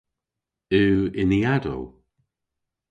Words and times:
Yw 0.79 0.99
yniadow? 1.21 1.83